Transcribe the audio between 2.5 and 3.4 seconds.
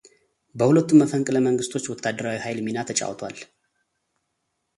ሚና ተጫውቷል።